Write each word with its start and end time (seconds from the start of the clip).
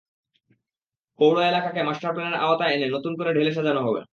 পৌর 1.19 1.35
এলাকাকে 1.43 1.81
মাস্টার 1.83 2.11
প্ল্যানের 2.13 2.41
আওতায় 2.41 2.73
এনে 2.75 2.87
নতুন 2.95 3.13
করে 3.17 3.31
ঢেলে 3.33 3.51
সাজানো 3.51 3.81
হবে। 3.87 4.01